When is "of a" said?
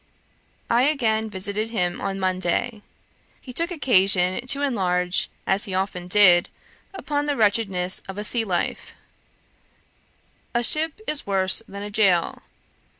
8.09-8.23